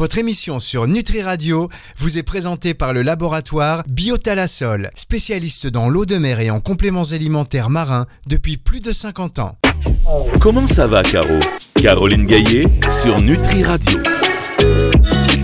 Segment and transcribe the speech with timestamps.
[0.00, 1.68] Votre émission sur Nutri Radio
[1.98, 7.12] vous est présentée par le laboratoire Biotalasol, spécialiste dans l'eau de mer et en compléments
[7.12, 9.58] alimentaires marins depuis plus de 50 ans.
[10.40, 11.38] Comment ça va, Caro
[11.74, 13.98] Caroline Gaillet sur Nutri Radio.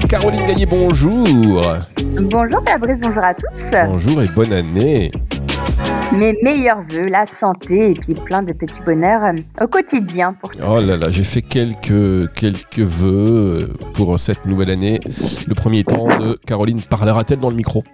[0.09, 1.27] Caroline Gaillet, bonjour.
[2.23, 3.75] Bonjour Fabrice, bonjour à tous.
[3.87, 5.11] Bonjour et bonne année.
[6.17, 10.51] Mes meilleurs voeux, la santé et puis plein de petits bonheurs euh, au quotidien pour
[10.51, 10.63] tous.
[10.67, 14.99] Oh là là, j'ai fait quelques, quelques vœux euh, pour cette nouvelle année.
[15.47, 17.85] Le premier temps de Caroline parlera-t-elle dans le micro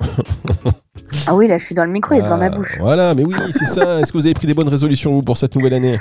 [1.27, 2.79] Ah oui, là je suis dans le micro et devant ma bouche.
[2.79, 4.01] Voilà, mais oui, c'est ça.
[4.01, 5.98] Est-ce que vous avez pris des bonnes résolutions vous, pour cette nouvelle année?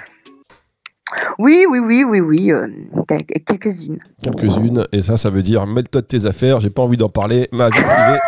[1.39, 2.67] Oui, oui, oui, oui, oui, euh,
[3.07, 3.97] quel- quelques-unes.
[4.21, 7.49] Quelques-unes, et ça, ça veut dire mêle-toi de tes affaires, j'ai pas envie d'en parler,
[7.51, 8.19] ma vie privée.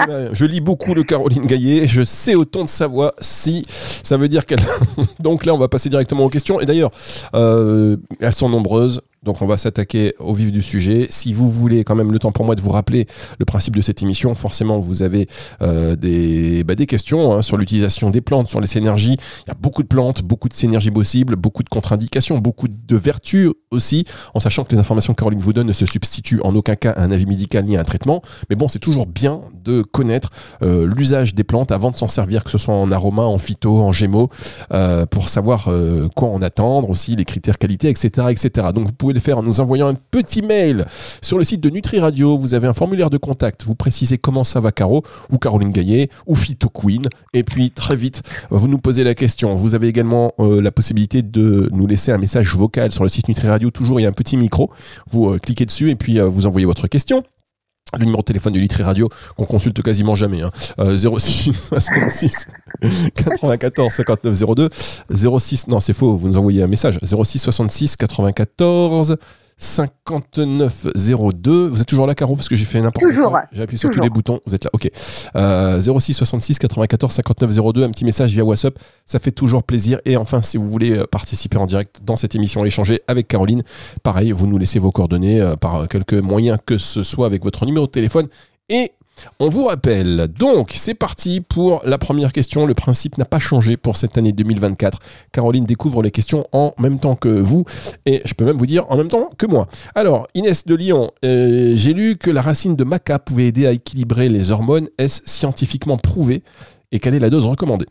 [0.00, 3.14] Eh ben, je lis beaucoup le Caroline Gaillet, je sais au ton de sa voix
[3.20, 4.60] si ça veut dire qu'elle.
[5.20, 6.60] donc là, on va passer directement aux questions.
[6.60, 6.90] Et d'ailleurs,
[7.34, 9.00] euh, elles sont nombreuses.
[9.24, 11.06] Donc on va s'attaquer au vif du sujet.
[11.10, 13.06] Si vous voulez quand même le temps pour moi de vous rappeler
[13.38, 15.26] le principe de cette émission, forcément vous avez
[15.62, 19.16] euh, des, bah, des questions hein, sur l'utilisation des plantes, sur les synergies.
[19.46, 22.96] Il y a beaucoup de plantes, beaucoup de synergies possibles, beaucoup de contre-indications, beaucoup de
[22.96, 26.54] vertus aussi, en sachant que les informations que Caroline vous donne ne se substituent en
[26.54, 28.22] aucun cas à un avis médical ni à un traitement.
[28.50, 30.30] Mais bon, c'est toujours bien de connaître
[30.62, 33.78] euh, l'usage des plantes avant de s'en servir, que ce soit en aroma, en phyto,
[33.78, 34.28] en gémeaux,
[34.72, 35.70] euh, pour savoir
[36.14, 38.68] quoi en attendre, aussi les critères qualité, etc., etc.
[38.74, 40.84] Donc vous pouvez le faire en nous envoyant un petit mail
[41.22, 42.36] sur le site de Nutri Radio.
[42.36, 43.64] Vous avez un formulaire de contact.
[43.64, 47.02] Vous précisez comment ça va, Caro, ou Caroline Gaillet, ou Phyto Queen.
[47.32, 49.54] Et puis très vite, vous nous posez la question.
[49.54, 53.28] Vous avez également euh, la possibilité de nous laisser un message vocal sur le site
[53.28, 53.70] Nutri Radio.
[53.70, 54.70] Toujours, il y a un petit micro.
[55.08, 57.22] Vous euh, cliquez dessus et puis euh, vous envoyez votre question.
[57.92, 60.40] Le numéro de téléphone de Nutri Radio qu'on consulte quasiment jamais.
[60.42, 60.50] Hein.
[60.80, 62.46] Euh, 06 66
[63.14, 64.70] 94 59 02
[65.38, 69.16] 06 non c'est faux vous nous envoyez un message 06 66 94
[69.56, 70.88] 59
[71.34, 73.44] 02 vous êtes toujours là Caro parce que j'ai fait n'importe quoi.
[73.52, 74.40] J'ai appuyé sur tous les boutons.
[74.46, 74.70] Vous êtes là.
[74.72, 74.90] Ok.
[75.36, 78.78] Euh, 06 66 94 59 02 un petit message via WhatsApp.
[79.06, 80.00] Ça fait toujours plaisir.
[80.04, 83.62] Et enfin si vous voulez euh, participer en direct dans cette émission échanger avec Caroline.
[84.02, 87.64] Pareil vous nous laissez vos coordonnées euh, par quelque moyen que ce soit avec votre
[87.66, 88.26] numéro de téléphone
[88.68, 88.92] et
[89.40, 92.66] on vous rappelle, donc c'est parti pour la première question.
[92.66, 94.98] Le principe n'a pas changé pour cette année 2024.
[95.32, 97.64] Caroline découvre les questions en même temps que vous
[98.06, 99.66] et je peux même vous dire en même temps que moi.
[99.94, 103.72] Alors, Inès de Lyon, euh, j'ai lu que la racine de maca pouvait aider à
[103.72, 104.88] équilibrer les hormones.
[104.98, 106.42] Est-ce scientifiquement prouvé
[106.92, 107.86] et quelle est la dose recommandée?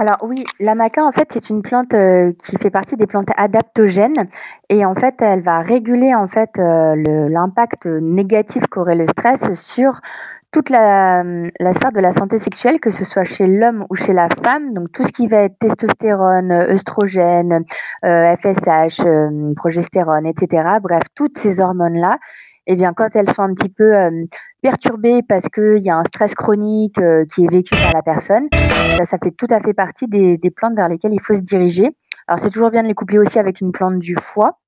[0.00, 3.30] Alors oui, la maca en fait c'est une plante euh, qui fait partie des plantes
[3.36, 4.28] adaptogènes
[4.68, 6.94] et en fait elle va réguler en fait euh,
[7.28, 10.00] l'impact négatif qu'aurait le stress sur
[10.52, 11.24] toute la,
[11.58, 14.72] la sphère de la santé sexuelle, que ce soit chez l'homme ou chez la femme,
[14.72, 17.64] donc tout ce qui va être testostérone, œstrogène,
[18.02, 20.78] FSH, euh, progestérone, etc.
[20.80, 22.18] Bref, toutes ces hormones-là,
[22.70, 24.10] eh bien, quand elles sont un petit peu euh,
[24.62, 28.48] perturbées parce qu'il y a un stress chronique euh, qui est vécu par la personne,
[29.02, 31.96] ça, fait tout à fait partie des, des plantes vers lesquelles il faut se diriger.
[32.26, 34.58] Alors, c'est toujours bien de les coupler aussi avec une plante du foie.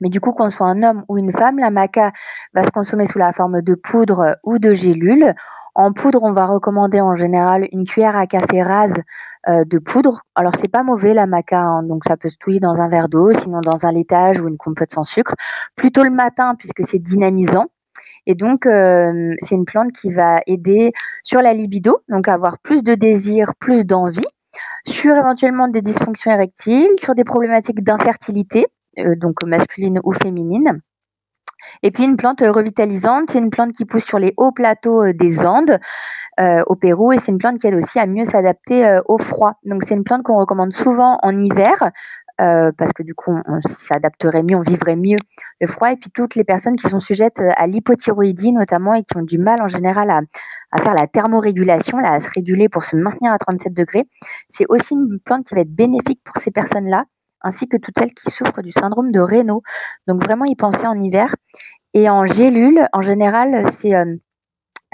[0.00, 2.10] Mais du coup, qu'on soit un homme ou une femme, la maca
[2.54, 5.32] va se consommer sous la forme de poudre ou de gélules.
[5.74, 9.00] En poudre, on va recommander en général une cuillère à café rase
[9.48, 10.22] euh, de poudre.
[10.34, 13.08] Alors, c'est pas mauvais la maca, hein, donc ça peut se touiller dans un verre
[13.08, 15.34] d'eau, sinon dans un laitage ou une compote sans sucre.
[15.74, 17.66] Plutôt le matin, puisque c'est dynamisant.
[18.26, 20.92] Et donc, euh, c'est une plante qui va aider
[21.24, 24.26] sur la libido, donc avoir plus de désir, plus d'envie,
[24.86, 28.66] sur éventuellement des dysfonctions érectiles, sur des problématiques d'infertilité,
[28.98, 30.82] euh, donc masculine ou féminine.
[31.82, 35.04] Et puis une plante euh, revitalisante, c'est une plante qui pousse sur les hauts plateaux
[35.04, 35.78] euh, des Andes
[36.40, 39.54] euh, au Pérou et c'est une plante qui aide aussi à mieux s'adapter au froid.
[39.66, 41.90] Donc c'est une plante qu'on recommande souvent en hiver
[42.38, 45.18] parce que du coup on, s'adapterait mieux, on vivrait mieux
[45.60, 45.92] le froid.
[45.92, 49.38] Et puis toutes les personnes qui sont sujettes à l'hypothyroïdie notamment et qui ont du
[49.38, 53.74] mal en général à, faire la thermorégulation, à se réguler pour se maintenir à 37
[53.74, 54.04] degrés,
[54.48, 57.04] c'est aussi une plante qui va être bénéfique pour ces personnes-là
[57.42, 59.62] ainsi que toutes celles qui souffrent du syndrome de Raynaud.
[60.06, 61.34] Donc vraiment y penser en hiver.
[61.94, 64.16] Et en gélule, en général, c'est euh,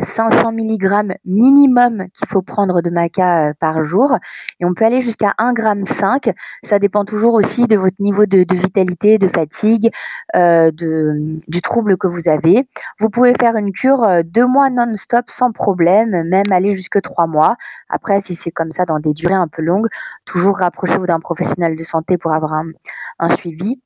[0.00, 4.16] 500 mg minimum qu'il faut prendre de maca euh, par jour.
[4.60, 6.34] Et on peut aller jusqu'à 1,5 g.
[6.62, 9.90] Ça dépend toujours aussi de votre niveau de, vitalité, de fatigue,
[10.36, 12.68] euh, de, du trouble que vous avez.
[13.00, 17.26] Vous pouvez faire une cure euh, deux mois non-stop sans problème, même aller jusque trois
[17.26, 17.56] mois.
[17.88, 19.88] Après, si c'est comme ça dans des durées un peu longues,
[20.24, 23.80] toujours rapprochez-vous d'un professionnel de santé pour avoir un, suivi.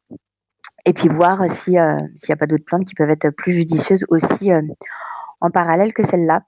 [0.84, 1.76] Et puis voir si,
[2.16, 4.50] s'il n'y a pas d'autres plantes qui peuvent être plus judicieuses aussi
[5.42, 6.42] en parallèle que celle-là.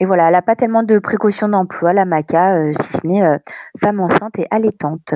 [0.00, 3.24] Et voilà, elle n'a pas tellement de précautions d'emploi, la maca, euh, si ce n'est
[3.24, 3.36] euh,
[3.80, 5.14] femme enceinte et allaitante.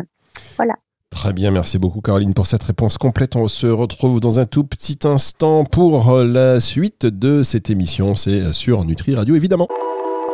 [0.56, 0.74] Voilà.
[1.10, 3.36] Très bien, merci beaucoup Caroline pour cette réponse complète.
[3.36, 8.14] On se retrouve dans un tout petit instant pour la suite de cette émission.
[8.14, 9.68] C'est sur Nutri Radio évidemment.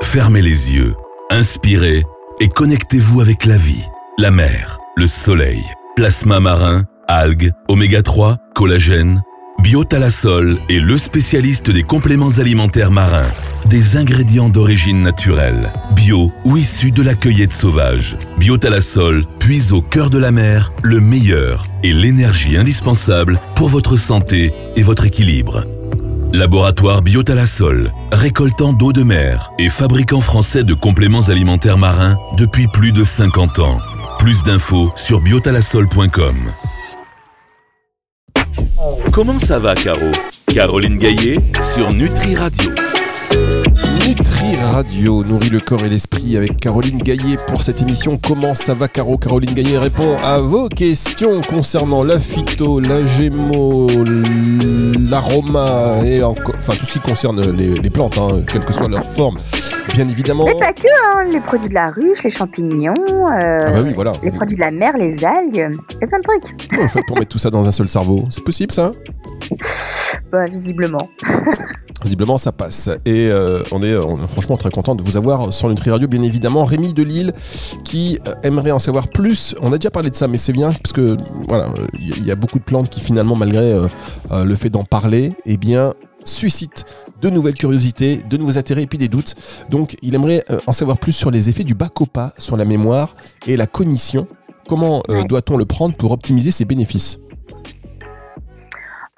[0.00, 0.94] Fermez les yeux,
[1.30, 2.06] inspirez
[2.40, 3.84] et connectez-vous avec la vie,
[4.18, 5.62] la mer, le soleil,
[5.96, 9.20] plasma marin, algues, oméga 3, collagène
[9.62, 13.26] Biotalasol est le spécialiste des compléments alimentaires marins,
[13.66, 18.16] des ingrédients d'origine naturelle, bio ou issus de la cueillette sauvage.
[18.38, 24.52] Biotalasol puise au cœur de la mer le meilleur et l'énergie indispensable pour votre santé
[24.76, 25.64] et votre équilibre.
[26.32, 32.92] Laboratoire Biotalasol, récoltant d'eau de mer et fabricant français de compléments alimentaires marins depuis plus
[32.92, 33.80] de 50 ans.
[34.18, 36.36] Plus d'infos sur biotalasol.com.
[39.18, 40.12] Comment ça va, Caro?
[40.46, 42.70] Caroline Gaillet sur Nutri Radio.
[44.06, 48.74] Nutri Radio nourrit le corps et l'esprit avec Caroline Gaillet pour cette émission Comment ça
[48.74, 49.16] va Caro?
[49.16, 53.88] Caroline Gaillet répond à vos questions concernant la phyto, la gémo,
[55.08, 59.04] l'aroma et encore, enfin tout ce qui concerne les, plantes, hein, quelle que soit leur
[59.04, 59.38] forme,
[59.94, 60.46] bien évidemment.
[60.46, 63.92] Mais pas que, hein, les produits de la ruche, les champignons, euh, ah bah oui,
[63.94, 64.12] voilà.
[64.22, 66.80] les produits de la mer, les algues, il y a plein de trucs.
[66.80, 68.92] On fait pour mettre tout ça dans un seul cerveau C'est possible ça?
[70.32, 71.08] Bah visiblement.
[72.08, 72.88] Visiblement, ça passe.
[73.04, 73.94] Et euh, on, est,
[74.28, 76.64] franchement très content de vous avoir sur Nutri Radio, bien évidemment.
[76.64, 77.34] Rémi de Lille,
[77.84, 79.54] qui euh, aimerait en savoir plus.
[79.60, 81.68] On a déjà parlé de ça, mais c'est bien, parce que voilà,
[81.98, 83.88] il y a beaucoup de plantes qui finalement, malgré euh,
[84.42, 85.92] le fait d'en parler, eh bien,
[86.24, 86.86] suscitent
[87.20, 89.34] de nouvelles curiosités, de nouveaux intérêts et puis des doutes.
[89.68, 93.16] Donc, il aimerait en savoir plus sur les effets du bacopa sur la mémoire
[93.46, 94.26] et la cognition.
[94.66, 97.18] Comment doit-on le prendre pour optimiser ses bénéfices?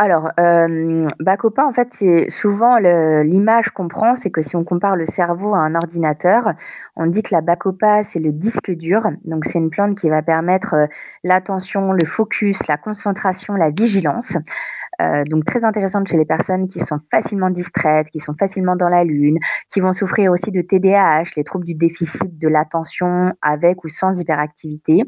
[0.02, 4.97] Alors, euh, Bacopa, en fait, c'est souvent l'image qu'on prend, c'est que si on compare
[4.97, 6.55] le cerveau à un ordinateur,
[6.97, 9.02] on dit que la Bacopa, c'est le disque dur.
[9.26, 10.87] Donc, c'est une plante qui va permettre euh,
[11.23, 14.38] l'attention, le focus, la concentration, la vigilance.
[15.02, 18.88] Euh, donc, très intéressante chez les personnes qui sont facilement distraites, qui sont facilement dans
[18.88, 19.37] la lune,
[19.69, 24.19] qui vont souffrir aussi de TDAH, les troubles du déficit de l'attention avec ou sans
[24.19, 25.05] hyperactivité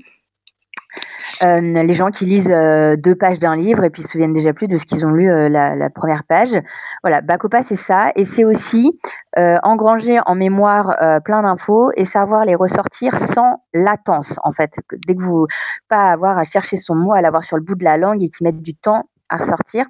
[1.44, 4.52] euh, les gens qui lisent euh, deux pages d'un livre et puis se souviennent déjà
[4.52, 6.56] plus de ce qu'ils ont lu euh, la, première page.
[7.02, 8.98] Voilà, Bacopa c'est ça et c'est aussi
[9.36, 14.78] engranger en mémoire plein d'infos et savoir les ressortir sans latence en fait.
[15.06, 15.46] Dès que vous
[15.88, 18.28] pas avoir à chercher son mot, à l'avoir sur le bout de la langue et
[18.28, 19.86] qui mettent du temps à ressortir.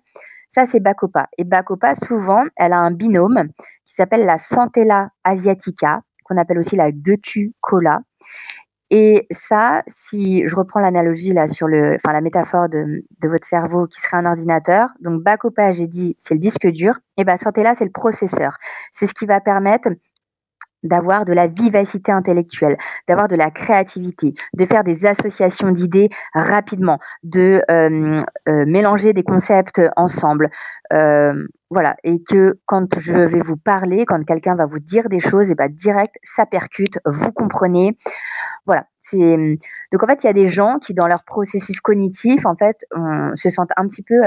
[0.49, 1.29] Ça, c'est Bacopa.
[1.39, 3.49] Et Bacopa, souvent, elle a un binôme
[3.87, 8.01] qui s'appelle la Santella asiatica, qu'on appelle aussi la Getu cola.
[8.95, 13.87] Et ça, si je reprends l'analogie là sur le, enfin la métaphore de, votre cerveau
[13.87, 15.41] qui serait un ordinateur, donc back
[15.71, 18.59] j'ai dit c'est le disque dur, et ben là c'est le processeur.
[18.93, 19.89] C'est ce qui va permettre
[20.83, 22.77] d'avoir de la vivacité intellectuelle,
[23.09, 28.17] d'avoir de la créativité, de faire des associations d'idées rapidement, de euh,
[28.49, 30.51] euh, mélanger des concepts ensemble.
[30.93, 35.21] Euh, voilà, et que quand je vais vous parler, quand quelqu'un va vous dire des
[35.21, 37.97] choses, et ben direct, ça percute, vous comprenez.
[38.65, 39.59] Voilà, c'est
[39.91, 42.87] donc en fait il y a des gens qui dans leur processus cognitif en fait
[43.35, 44.21] se sentent un petit peu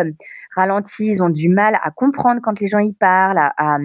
[0.55, 3.77] ralentis, ils ont du mal à comprendre quand les gens y parlent, à,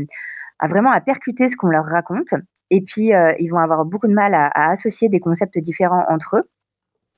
[0.61, 2.35] à vraiment à percuter ce qu'on leur raconte.
[2.71, 6.37] Et puis, euh, ils vont avoir beaucoup de mal à, associer des concepts différents entre
[6.37, 6.51] eux.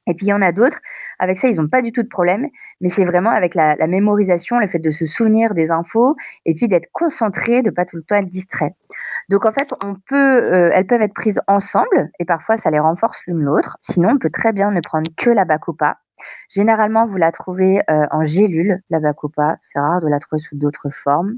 [0.06, 0.78] Et puis, il y en a d'autres,
[1.18, 2.48] avec ça, ils n'ont pas du tout de problème,
[2.80, 6.66] mais c'est vraiment avec la, mémorisation, le fait de se souvenir des infos, et puis
[6.66, 8.74] d'être concentré, de pas tout le temps être distrait.
[9.28, 12.80] Donc, en fait, on peut, euh, elles peuvent être prises ensemble, et parfois, ça les
[12.80, 13.78] renforce l'une l'autre.
[13.80, 15.98] Sinon, on peut très bien ne prendre que la bacopa.
[16.48, 19.58] Généralement, vous la trouvez euh, en gélule, la bacopa.
[19.62, 21.36] C'est rare de la trouver sous d'autres formes.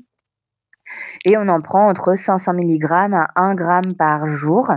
[1.25, 4.71] Et on en prend entre 500 mg à 1 g par jour.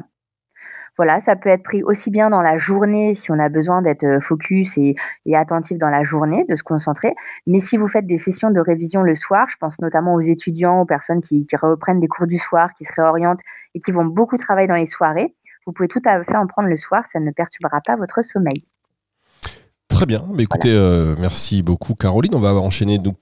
[0.98, 4.04] Voilà, ça peut être pris aussi bien dans la journée si on a besoin d'être
[4.04, 4.96] euh, focus et,
[5.34, 7.14] attentif dans la journée, de se concentrer.
[7.46, 10.82] Mais si vous faites des sessions de révision le soir, je pense notamment aux étudiants,
[10.82, 13.42] aux personnes qui, reprennent des cours du soir, qui se réorientent
[13.76, 15.36] et qui vont beaucoup travailler dans les soirées,
[15.66, 18.64] vous pouvez tout à fait en prendre le soir, ça ne perturbera pas votre sommeil.
[19.88, 22.36] Très bien, mais écoutez, euh, merci beaucoup Caroline.
[22.36, 23.18] On va enchaîner donc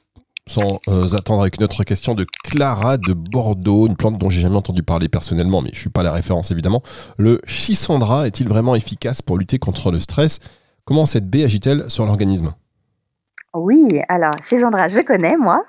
[0.47, 4.41] sans euh, attendre avec une autre question de Clara de Bordeaux, une plante dont j'ai
[4.41, 6.83] jamais entendu parler personnellement, mais je suis pas la référence évidemment.
[7.17, 10.39] Le Chisandra est-il vraiment efficace pour lutter contre le stress?
[10.85, 12.53] Comment cette baie agit-elle sur l'organisme?
[13.55, 15.63] Oui, alors Chisandra, je connais moi.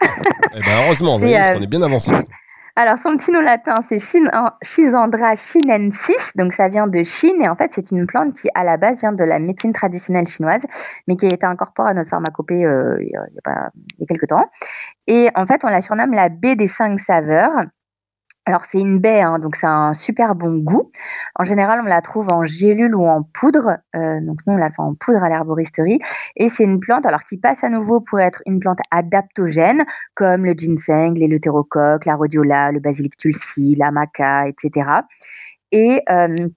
[0.55, 2.11] eh ben heureusement, parce euh, qu'on est bien avancé.
[2.79, 7.57] Alors, son petit nom latin, c'est Chisandra chinensis, donc ça vient de Chine, et en
[7.57, 10.67] fait, c'est une plante qui, à la base, vient de la médecine traditionnelle chinoise,
[11.09, 13.71] mais qui a été incorporée à notre pharmacopée euh, il, y a
[14.07, 14.45] quelques temps.
[15.07, 17.51] Et en fait, on la surnomme la baie des cinq saveurs.
[18.49, 20.93] Alors c'est une baie, hein, donc ça a un super bon goût.
[21.35, 23.79] En général, on la trouve en gélule ou en poudre.
[23.97, 25.99] Euh, donc nous, on la fait en poudre à l'herboristerie.
[26.37, 29.85] Et c'est une plante, alors qui passe à nouveau pour être une plante adaptogène,
[30.15, 34.91] comme le ginseng, l'éleutérocoque, la rhodiola, le basilic tulsi, la maca, etc.
[35.73, 36.49] Et euh,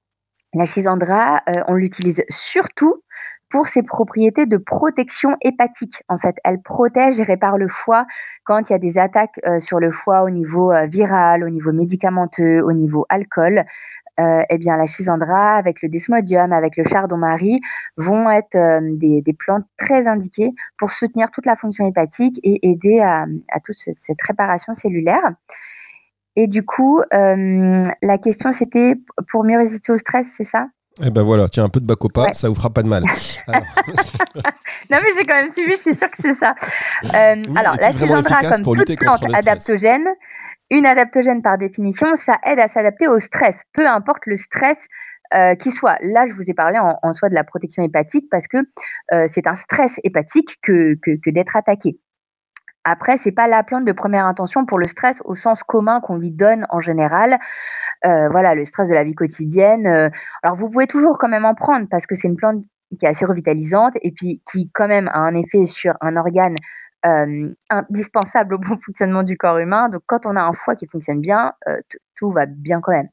[0.53, 3.01] la chisandra, euh, on l'utilise surtout
[3.49, 6.03] pour ses propriétés de protection hépatique.
[6.07, 8.05] En fait, elle protège et répare le foie
[8.43, 11.49] quand il y a des attaques euh, sur le foie au niveau euh, viral, au
[11.49, 13.65] niveau médicamenteux, au niveau alcool.
[14.19, 17.61] Euh, eh bien, la chisandra, avec le desmodium, avec le chardon-marie,
[17.95, 18.57] vont être
[18.97, 23.77] des, plantes très indiquées pour soutenir toute la fonction hépatique et aider à, à toute
[23.77, 25.35] cette réparation cellulaire.
[26.35, 28.95] Et du coup, la question c'était
[29.31, 30.67] pour mieux résister au stress, c'est ça?
[31.01, 33.03] Eh ben voilà, tiens, un peu de bacopa, ça vous fera pas de mal.
[33.47, 33.61] non,
[34.91, 36.55] mais j'ai quand même suivi, je suis sûre que c'est ça.
[37.05, 40.05] Euh, alors, la chisandra, comme toute plante adaptogène,
[40.69, 44.87] une adaptogène par définition, ça aide à s'adapter au stress, peu importe le stress
[45.33, 45.97] euh, qui soit.
[46.01, 48.57] Là, je vous ai parlé en, soi de la protection hépatique parce que
[49.13, 51.99] euh, c'est un stress hépatique que, que d'être attaqué.
[52.89, 56.17] Après, c'est pas la plante de première intention pour le stress au sens commun qu'on
[56.17, 57.37] lui donne en général.
[58.03, 59.85] Euh, voilà, le stress de la vie quotidienne.
[59.85, 60.09] Euh,
[60.41, 62.63] alors, vous pouvez toujours quand même en prendre parce que c'est une plante
[62.97, 66.55] qui est assez revitalisante et puis qui quand même a un effet sur un organe
[67.05, 69.89] euh, indispensable au bon fonctionnement du corps humain.
[69.89, 71.53] Donc, quand on a un foie qui fonctionne bien,
[72.15, 73.09] tout va bien quand même.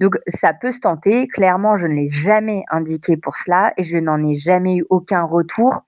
[0.00, 1.28] Donc, ça peut se tenter.
[1.28, 5.24] Clairement, je ne l'ai jamais indiqué pour cela et je n'en ai jamais eu aucun
[5.24, 5.82] retour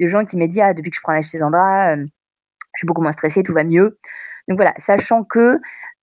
[0.00, 1.96] de gens qui m'ont dit ah depuis que je prends la chisandra
[2.78, 3.98] je suis beaucoup moins stressée, tout va mieux.
[4.46, 5.58] Donc voilà, sachant que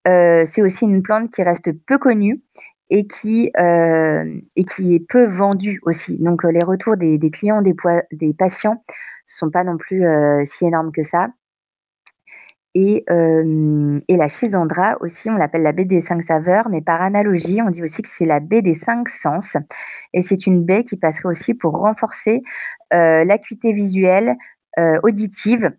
[0.10, 2.44] euh, c'est aussi une plante qui reste peu connue
[2.90, 6.18] et qui, euh, et qui est peu vendue aussi.
[6.20, 7.74] Donc euh, les retours des, clients, des,
[8.12, 8.94] des patients ne
[9.26, 10.04] sont pas non plus
[10.44, 11.30] si énormes que ça.
[12.78, 17.62] Et, et, la chisandra aussi, on l'appelle la baie des cinq saveurs, mais par analogie,
[17.62, 19.56] on dit aussi que c'est la baie des cinq sens.
[20.12, 22.42] Et c'est une baie qui passerait aussi pour renforcer
[22.92, 24.36] l'acuité visuelle,
[25.04, 25.72] auditive,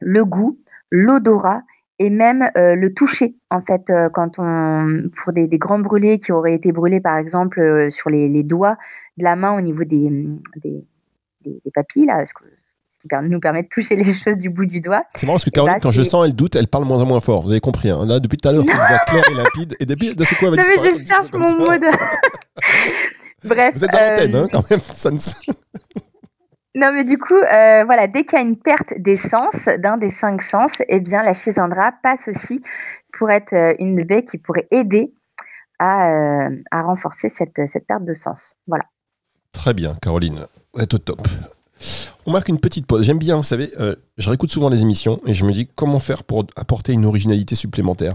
[0.00, 0.58] le goût,
[0.90, 1.62] l'odorat
[1.98, 3.36] et même euh, le toucher.
[3.50, 7.60] En fait, euh, quand on pour des, grands brûlés qui auraient été brûlés par exemple
[7.60, 8.76] euh, sur les, doigts
[9.18, 10.10] de la main au niveau des,
[10.56, 10.82] des,
[11.74, 12.32] papilles là, ce,
[12.98, 15.04] qui nous permet de toucher les choses du bout du doigt.
[15.14, 17.06] C'est marrant parce que Caroline, bah, quand je sens elle doute, elle parle moins en
[17.06, 17.42] moins fort.
[17.42, 17.90] Vous avez compris.
[17.90, 18.06] Hein.
[18.06, 19.76] Là, depuis tout à l'heure, voix claire et limpide.
[19.78, 21.86] Et depuis, de ce coup, elle va mais je cherche mon mot de...
[23.44, 23.74] Bref.
[23.74, 24.80] Vous êtes en antenne, hein, quand même.
[24.80, 25.18] Ça ne...
[26.80, 29.98] Non, mais du coup, euh, voilà, dès qu'il y a une perte des sens, d'un
[29.98, 32.62] des cinq sens, eh bien, la chisandra passe aussi
[33.12, 35.12] pour être euh, une baie qui pourrait aider
[35.78, 38.54] à, euh, à renforcer cette, cette, perte de sens.
[38.66, 38.84] Voilà.
[39.52, 40.46] Très bien, Caroline.
[40.72, 41.20] Vous êtes au top.
[42.24, 43.04] On marque une petite pause.
[43.04, 43.70] J'aime bien, vous savez,
[44.16, 47.54] je réécoute souvent les émissions et je me dis comment faire pour apporter une originalité
[47.54, 48.14] supplémentaire.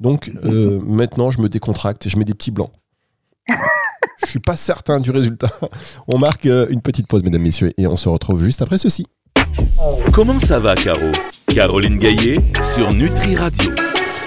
[0.00, 2.70] Donc maintenant, je me décontracte et je mets des petits blancs.
[4.24, 5.50] Je suis pas certain du résultat.
[6.08, 9.06] On marque euh, une petite pause, mesdames, messieurs, et on se retrouve juste après ceci.
[10.12, 11.12] Comment ça va, Caro?
[11.48, 13.70] Caroline Gaillet sur Nutri Radio.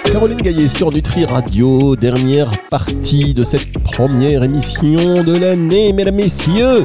[0.04, 6.84] Caroline Gaillet sur Nutri Radio, dernière partie de cette première émission de l'année, mesdames, messieurs,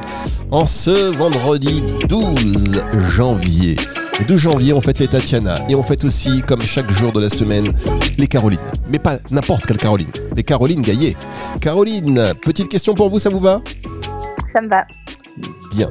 [0.51, 3.77] en ce vendredi 12 janvier.
[4.19, 7.19] Le 12 janvier, on fête les Tatiana et on fête aussi, comme chaque jour de
[7.19, 7.74] la semaine,
[8.17, 8.60] les Carolines.
[8.89, 11.17] Mais pas n'importe quelle Caroline, les Caroline Gaillet.
[11.60, 13.62] Caroline, petite question pour vous, ça vous va?
[14.48, 14.86] Ça me va.
[15.69, 15.89] Bien.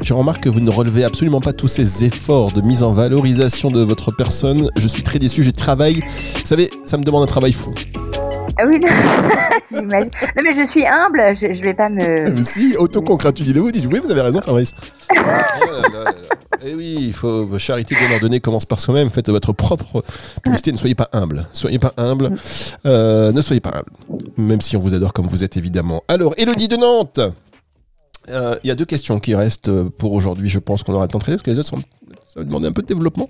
[0.00, 3.70] Je remarque que vous ne relevez absolument pas tous ces efforts de mise en valorisation
[3.70, 4.70] de votre personne.
[4.76, 5.96] Je suis très déçu, je travaille.
[5.96, 7.74] Vous savez, ça me demande un travail fou.
[8.58, 8.80] Ah oui,
[9.70, 10.10] j'imagine.
[10.34, 12.30] Non, mais je suis humble, je, je vais pas me.
[12.30, 14.72] Mais si, autocongratulez-vous, dites oui, vous avez raison, Fabrice.
[15.14, 19.10] oh Eh oui, il faut charité bien ordonnée commence par soi-même.
[19.10, 20.02] Faites votre propre
[20.42, 20.72] publicité.
[20.72, 21.46] Ne soyez pas humble.
[21.52, 22.34] Soyez pas humble.
[22.86, 24.22] Euh, ne soyez pas humble.
[24.36, 26.02] Même si on vous adore comme vous êtes évidemment.
[26.08, 27.20] Alors, Elodie de Nantes.
[28.28, 30.48] Euh, il y a deux questions qui restent pour aujourd'hui.
[30.48, 31.70] Je pense qu'on aura le temps de traiter parce que les autres
[32.36, 33.28] ça va demander un peu de développement.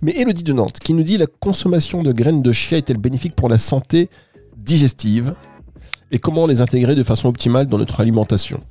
[0.00, 3.36] Mais Elodie de Nantes qui nous dit la consommation de graines de chia est-elle bénéfique
[3.36, 4.08] pour la santé
[4.56, 5.34] digestive?
[6.10, 8.62] Et comment les intégrer de façon optimale dans notre alimentation?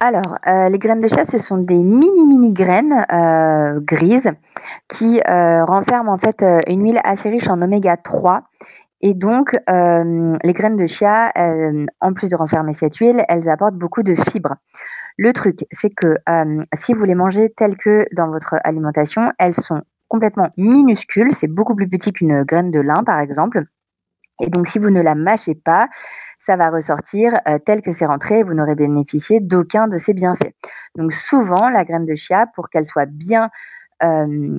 [0.00, 4.30] Alors, euh, les graines de chia, ce sont des mini mini graines euh, grises
[4.86, 8.44] qui euh, renferment en fait une huile assez riche en oméga 3
[9.00, 11.32] et donc, les graines de chia,
[12.00, 14.56] en plus de renfermer cette huile, elles apportent beaucoup de fibres.
[15.16, 16.16] Le truc, c'est que
[16.74, 21.30] si vous les mangez telles que dans votre alimentation, elles sont complètement minuscules.
[21.30, 23.66] C'est beaucoup plus petit qu'une graine de lin, par exemple.
[24.40, 25.88] Et donc, si vous ne la mâchez pas,
[26.48, 30.54] ça va ressortir euh, tel que c'est rentré vous n'aurez bénéficié d'aucun de ses bienfaits.
[30.96, 33.50] Donc, souvent, la graine de chia, pour qu'elle soit bien
[34.02, 34.58] euh,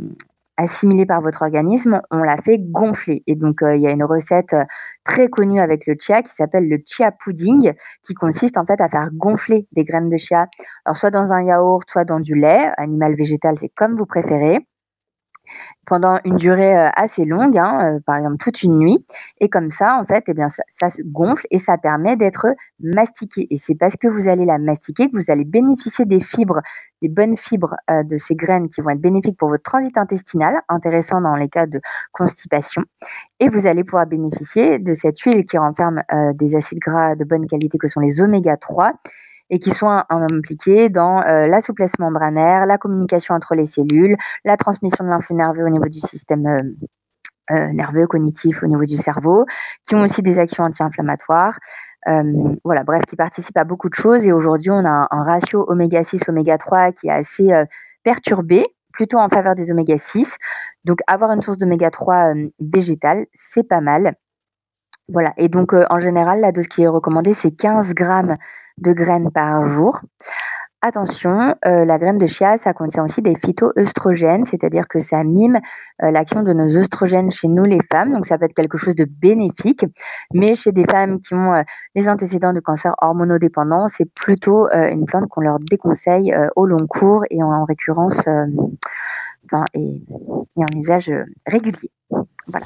[0.56, 3.24] assimilée par votre organisme, on la fait gonfler.
[3.26, 4.56] Et donc, il y a une recette
[5.04, 8.88] très connue avec le chia qui s'appelle le chia pudding, qui consiste en fait à
[8.88, 10.46] faire gonfler des graines de chia,
[10.86, 14.60] alors soit dans un yaourt, soit dans du lait, animal, végétal, c'est comme vous préférez
[15.86, 19.04] pendant une durée euh, assez longue, hein, euh, par exemple toute une nuit.
[19.40, 22.48] Et comme ça, en fait, eh bien, ça, se gonfle et ça permet d'être
[22.80, 23.48] mastiqué.
[23.50, 26.62] Et c'est parce que vous allez la mastiquer que vous allez bénéficier des fibres,
[27.02, 30.62] des bonnes fibres euh, de ces graines qui vont être bénéfiques pour votre transit intestinal,
[30.70, 32.84] intéressant dans les cas de constipation.
[33.40, 36.04] Et vous allez pouvoir bénéficier de cette huile qui renferme
[36.34, 38.94] des acides gras de bonne qualité que sont les oméga 3
[39.50, 44.16] et qui sont impliqués dans euh, la souplesse membranaire, la communication entre les cellules,
[44.46, 46.62] la transmission de l'influx nerveux au niveau du système euh,
[47.52, 49.46] euh, nerveux, cognitif au niveau du cerveau,
[49.88, 51.58] qui ont aussi des actions anti-inflammatoires.
[52.64, 54.26] voilà, bref, qui participent à beaucoup de choses.
[54.28, 57.50] Et aujourd'hui, on a un, ratio oméga 6, oméga 3 qui est assez
[58.04, 60.38] perturbé, plutôt en faveur des oméga 6.
[60.86, 64.14] Donc, avoir une source d'oméga 3 végétale, c'est pas mal.
[65.12, 65.34] Voilà.
[65.38, 68.38] Et donc, en général, la dose qui est recommandée, c'est 15 grammes
[68.78, 70.02] de graines par jour.
[70.82, 75.60] Attention, euh, la graine de chia, ça contient aussi des phytoœstrogènes, c'est-à-dire que ça mime
[76.02, 78.96] euh, l'action de nos œstrogènes chez nous les femmes, donc ça peut être quelque chose
[78.96, 79.86] de bénéfique.
[80.34, 81.64] Mais chez des femmes qui ont euh,
[81.96, 87.26] les antécédents de cancer hormonodépendant, c'est plutôt une plante qu'on leur déconseille au long cours
[87.30, 88.26] et en, récurrence
[89.74, 90.04] et,
[90.56, 91.12] en usage
[91.46, 91.92] régulier.
[92.48, 92.66] Voilà.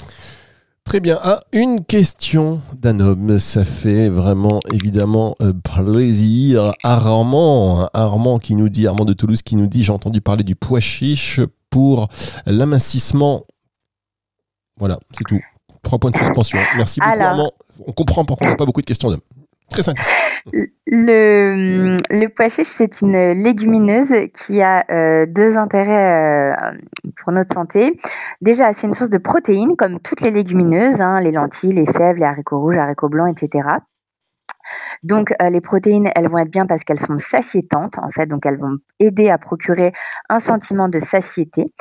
[0.94, 1.18] Très bien.
[1.24, 6.72] Ah, une question d'un homme, ça fait vraiment évidemment euh, plaisir.
[6.84, 10.56] Armand, Armand qui nous dit, Armand de Toulouse qui nous dit, j'ai entendu parler du
[10.56, 12.10] pois chiche pour
[12.46, 13.42] l'amincissement.
[14.78, 15.40] Voilà, c'est tout.
[15.82, 16.60] Trois points de suspension.
[16.78, 17.52] Merci beaucoup Armand.
[17.88, 19.22] On comprend pourquoi on n'a pas beaucoup de questions d'hommes.
[19.70, 19.82] Très
[20.88, 26.72] Le, pois chiche, c'est une légumineuse qui a euh, deux intérêts euh,
[27.18, 28.00] pour notre santé.
[28.42, 32.18] Déjà, c'est une source de protéines, comme toutes les légumineuses, hein, les lentilles, les fèves,
[32.18, 33.70] les haricots rouges, haricots blancs, etc.
[35.04, 38.46] Donc euh, les protéines, elles vont être bien parce qu'elles sont satiétantes en fait, donc
[38.46, 39.92] elles vont aider à procurer
[40.30, 41.74] un sentiment de satiété.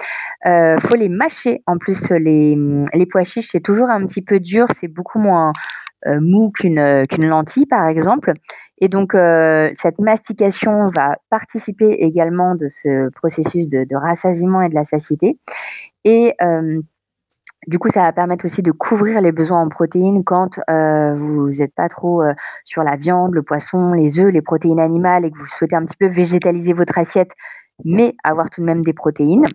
[0.46, 1.62] Euh, faut les mâcher.
[1.66, 2.56] En plus, les,
[2.94, 5.52] les pois chiches, c'est toujours un petit peu dur, c'est beaucoup moins
[6.06, 8.32] mou qu'une qu'une lentille par exemple.
[8.78, 14.68] Et donc euh, cette mastication va participer également de ce processus de, de rassasiement et
[14.68, 15.38] de la satiété.
[16.04, 16.34] Et
[17.68, 21.50] du coup, ça va permettre aussi de couvrir les besoins en protéines quand euh, vous
[21.50, 22.34] n'êtes pas trop euh,
[22.64, 25.84] sur la viande, le poisson, les œufs, les protéines animales et que vous souhaitez un
[25.84, 27.30] petit peu végétaliser votre assiette,
[27.84, 29.46] mais avoir tout de même des protéines.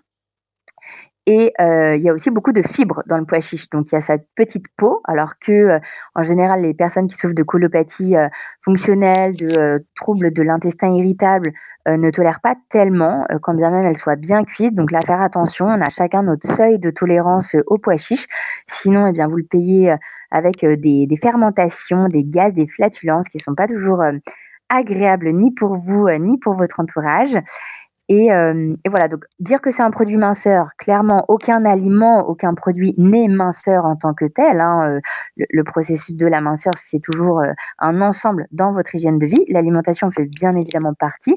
[1.29, 3.69] Et euh, il y a aussi beaucoup de fibres dans le pois chiche.
[3.69, 5.79] Donc il y a sa petite peau, alors que euh,
[6.15, 8.29] en général les personnes qui souffrent de colopathie euh,
[8.61, 11.51] fonctionnelle, de troubles de l'intestin irritable,
[11.89, 14.75] ne tolèrent pas tellement, quand bien même elles soient bien cuites.
[14.75, 18.27] Donc là, faire attention, on a chacun notre seuil de tolérance au pois chiche.
[18.67, 19.95] Sinon, eh bien vous le payez
[20.29, 24.03] avec des, des, fermentations, des gaz, des flatulences qui sont pas toujours
[24.67, 27.37] agréables ni pour vous ni pour votre entourage.
[28.09, 32.93] Euh, et, voilà, donc dire que c'est un produit minceur, clairement, aucun aliment, aucun produit
[32.97, 34.61] n'est minceur en tant que tel.
[34.61, 34.99] Hein, euh,
[35.35, 39.43] le, processus de la minceur, c'est toujours euh, un ensemble dans votre hygiène de vie.
[39.49, 41.35] L'alimentation fait bien évidemment partie.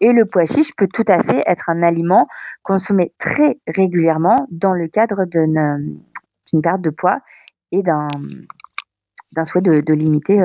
[0.00, 2.26] Et le pois chiche peut tout à fait être un aliment
[2.62, 7.20] consommé très régulièrement dans le cadre d'une perte de poids
[7.70, 8.08] et d'un
[9.44, 10.40] souhait de, limiter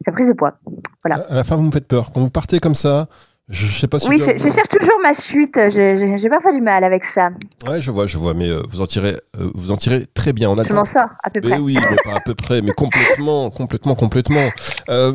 [0.00, 0.58] sa prise de poids.
[1.04, 1.24] Voilà.
[1.28, 2.12] À la fin, vous me faites peur.
[2.12, 3.08] Quand vous partez comme ça,
[3.48, 5.56] je sais pas si oui, je, cherche toujours ma chute.
[5.70, 7.30] J'ai parfois du mal avec ça.
[7.68, 10.32] Ouais, je vois, je vois, mais euh, vous en tirez, euh, vous en tirez très
[10.32, 10.50] bien.
[10.50, 11.58] On je m'en sors à peu près.
[11.58, 14.48] oui, mais pas à peu près, mais complètement, complètement, complètement.
[14.88, 15.12] Euh,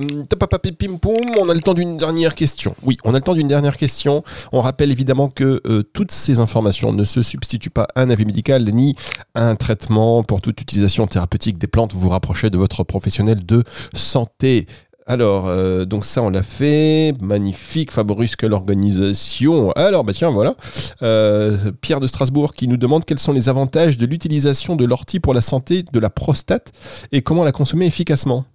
[0.80, 1.36] pim poum.
[1.38, 2.74] On a le temps d'une dernière question.
[2.84, 4.24] Oui, on a le temps d'une dernière question.
[4.54, 8.26] On rappelle évidemment que euh, toutes ces informations ne se substituent pas à un avis
[8.26, 8.96] médical ni
[9.36, 11.94] à un traitement pour toute utilisation thérapeutique des plantes.
[11.94, 13.64] Vous vous rapprochez de votre professionnel de
[13.94, 14.68] santé.
[15.08, 17.14] Alors, euh, donc ça, on l'a fait.
[17.22, 19.72] Magnifique, Fabrice, quelle organisation.
[19.72, 20.56] Alors, bah tiens, voilà.
[21.02, 25.20] Euh, Pierre de Strasbourg qui nous demande quels sont les avantages de l'utilisation de l'ortie
[25.20, 26.72] pour la santé de la prostate
[27.12, 28.46] et comment la consommer efficacement.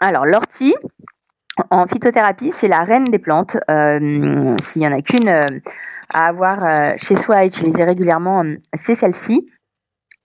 [0.00, 0.74] Alors, l'ortie,
[1.70, 3.56] en phytothérapie, c'est la reine des plantes.
[3.70, 9.48] Euh, s'il n'y en a qu'une à avoir chez soi à utiliser régulièrement, c'est celle-ci.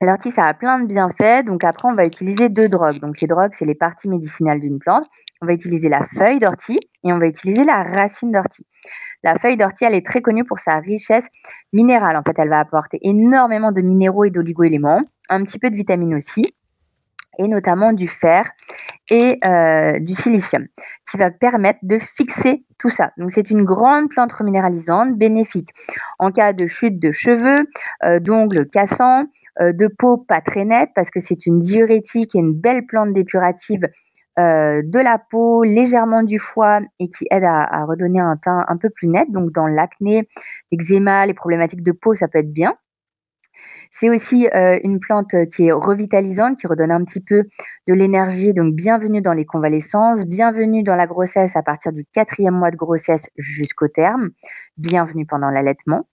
[0.01, 1.45] L'ortie, ça a plein de bienfaits.
[1.45, 3.01] Donc après, on va utiliser deux drogues.
[3.01, 5.05] Donc les drogues, c'est les parties médicinales d'une plante.
[5.41, 8.65] On va utiliser la feuille d'ortie et on va utiliser la racine d'ortie.
[9.23, 11.27] La feuille d'ortie, elle est très connue pour sa richesse
[11.73, 12.15] minérale.
[12.15, 16.15] En fait, elle va apporter énormément de minéraux et d'oligo-éléments, un petit peu de vitamines
[16.15, 16.45] aussi.
[17.38, 18.51] et notamment du fer
[19.09, 20.67] et euh, du silicium,
[21.09, 23.12] qui va permettre de fixer tout ça.
[23.17, 25.69] Donc c'est une grande plante reminéralisante bénéfique
[26.19, 27.67] en cas de chute de cheveux,
[28.03, 29.25] euh, d'ongles cassants,
[29.60, 33.88] de peau pas très nette parce que c'est une diurétique et une belle plante dépurative
[34.38, 38.78] de la peau, légèrement du foie et qui aide à, à redonner un teint un
[38.78, 39.30] peu plus net.
[39.32, 40.30] Donc dans l'acné,
[40.72, 42.76] l'eczéma, les problématiques de peau, ça peut être bien.
[43.91, 47.45] C'est aussi euh, une plante qui est revitalisante, qui redonne un petit peu
[47.88, 48.54] de l'énergie.
[48.54, 52.78] Donc bienvenue dans les convalescences, bienvenue dans la grossesse à partir du quatrième mois de
[52.78, 54.30] grossesse jusqu'au terme,
[54.78, 56.08] bienvenue pendant l'allaitement.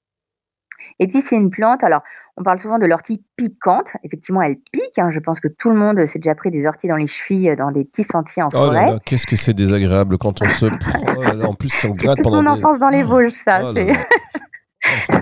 [0.99, 2.03] Et puis c'est une plante, alors
[2.37, 5.11] on parle souvent de l'ortie piquante, effectivement elle pique, hein.
[5.11, 7.71] je pense que tout le monde s'est déjà pris des orties dans les chevilles, dans
[7.71, 8.89] des petits sentiers en Oh forêt.
[9.05, 10.67] qu'est-ce que c'est désagréable quand on se.
[11.17, 12.43] Oh là en plus, ça gratte pendant.
[12.43, 13.63] mon des- enfance dans les Vosges, ça.
[13.65, 13.93] Oh c'est-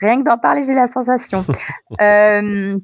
[0.00, 1.44] Rien que d'en parler, j'ai la sensation.
[2.00, 2.78] Euh,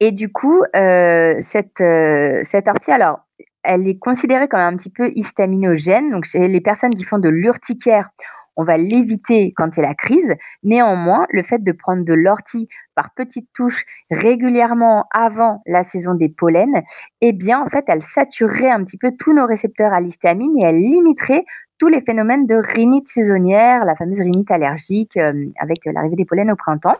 [0.00, 3.20] et du coup, euh, cette, euh, cette ortie, alors,
[3.62, 6.10] elle est considérée comme un petit peu histaminogène.
[6.10, 8.08] Donc, chez les personnes qui font de l'urticaire,
[8.56, 10.34] on va l'éviter quand c'est la crise.
[10.62, 16.28] Néanmoins, le fait de prendre de l'ortie par petites touches régulièrement avant la saison des
[16.28, 16.82] pollens,
[17.20, 20.64] eh bien, en fait, elle saturerait un petit peu tous nos récepteurs à l'histamine et
[20.64, 21.44] elle limiterait
[21.78, 26.50] tous les phénomènes de rhinite saisonnière, la fameuse rhinite allergique euh, avec l'arrivée des pollens
[26.50, 26.96] au printemps.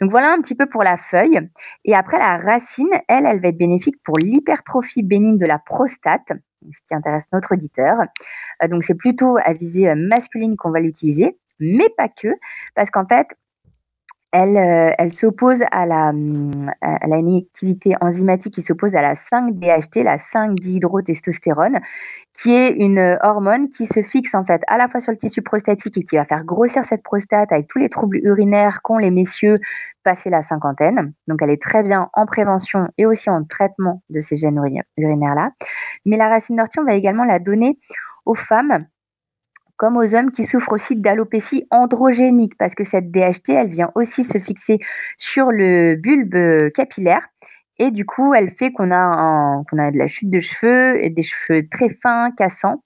[0.00, 1.40] Donc voilà un petit peu pour la feuille.
[1.84, 6.32] Et après, la racine, elle, elle va être bénéfique pour l'hypertrophie bénigne de la prostate,
[6.70, 7.98] ce qui intéresse notre auditeur.
[8.62, 12.28] Euh, donc c'est plutôt à visée euh, masculine qu'on va l'utiliser, mais pas que,
[12.74, 13.28] parce qu'en fait,
[14.36, 16.70] elle, euh, elle s'oppose à la, hum,
[18.02, 21.80] enzymatique qui s'oppose à la 5-DHT, la 5-dihydrotestostérone,
[22.34, 25.16] qui est une euh, hormone qui se fixe en fait à la fois sur le
[25.16, 28.98] tissu prostatique et qui va faire grossir cette prostate avec tous les troubles urinaires qu'ont
[28.98, 29.58] les messieurs
[30.04, 31.14] passé la cinquantaine.
[31.28, 34.82] Donc elle est très bien en prévention et aussi en traitement de ces gènes uri-
[34.98, 35.52] urinaires-là.
[36.04, 37.78] Mais la racine d'ortie, on va également la donner
[38.26, 38.86] aux femmes
[39.76, 44.24] comme aux hommes qui souffrent aussi d'alopécie androgénique, parce que cette DHT, elle vient aussi
[44.24, 44.78] se fixer
[45.16, 47.26] sur le bulbe capillaire.
[47.78, 51.22] Et du coup, elle fait qu'on a, a de la chute de cheveux et des
[51.22, 52.82] cheveux très fins, cassants.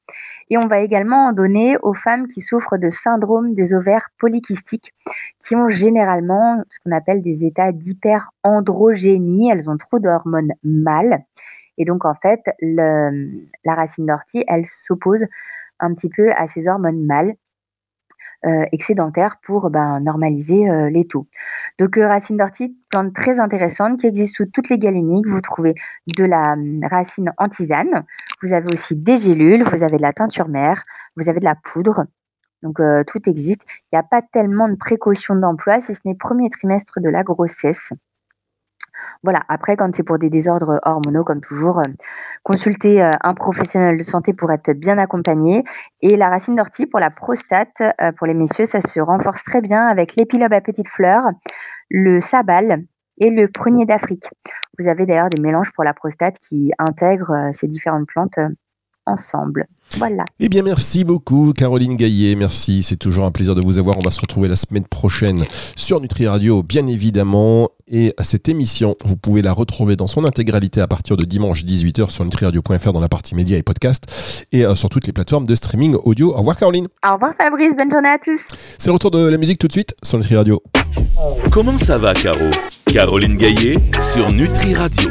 [0.49, 4.93] Et on va également en donner aux femmes qui souffrent de syndrome des ovaires polykystiques,
[5.39, 9.51] qui ont généralement ce qu'on appelle des états d'hyperandrogénie.
[9.53, 11.21] Elles ont trop d'hormones mâles.
[11.79, 15.25] Et donc, en fait, la racine d'ortie, elle s'oppose
[15.81, 17.35] un petit peu à ces hormones mâles
[18.47, 21.27] euh, excédentaires pour ben, normaliser euh, les taux.
[21.79, 25.29] Donc euh, racine d'ortie, plante très intéressante qui existe sous toutes les galéniques.
[25.29, 25.75] Vous trouvez
[26.17, 28.07] de la hum, racine en tisane,
[28.41, 30.85] vous avez aussi des gélules, vous avez de la teinture mère,
[31.17, 32.07] vous avez de la poudre.
[32.63, 33.65] Donc tout existe.
[33.69, 37.23] Il n'y a pas tellement de précautions d'emploi si ce n'est premier trimestre de la
[37.23, 37.93] grossesse.
[39.23, 41.91] Voilà, après, quand c'est pour des désordres hormonaux, comme toujours, euh,
[42.43, 45.65] consultez euh, un professionnel de santé pour être bien accompagné.
[46.01, 49.61] Et la racine d'ortie pour la prostate, euh, pour les messieurs, ça se renforce très
[49.61, 51.25] bien avec l'épilobe à petites fleurs,
[51.91, 52.85] le sabal
[53.19, 54.31] et le prunier d'Afrique.
[54.79, 58.39] Vous avez d'ailleurs des mélanges pour la prostate qui intègrent ces différentes plantes
[59.11, 59.67] ensemble.
[59.99, 60.25] Voilà.
[60.39, 62.37] Eh bien, merci beaucoup, Caroline Gaillet.
[62.37, 63.99] Merci, c'est toujours un plaisir de vous avoir.
[63.99, 67.71] On va se retrouver la semaine prochaine sur Nutri Radio, bien évidemment.
[67.89, 72.11] Et cette émission, vous pouvez la retrouver dans son intégralité à partir de dimanche 18h
[72.11, 75.57] sur nutriradio.fr dans la partie médias et podcasts et euh, sur toutes les plateformes de
[75.57, 76.33] streaming audio.
[76.35, 76.87] Au revoir, Caroline.
[77.05, 78.47] Au revoir Fabrice, bonne journée à tous.
[78.79, 80.63] C'est le retour de la musique tout de suite sur Nutri Radio.
[81.51, 82.51] Comment ça va, Caro?
[82.87, 85.09] Caroline Gaillet sur Nutri Radio.